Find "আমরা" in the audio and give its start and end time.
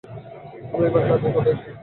0.65-0.85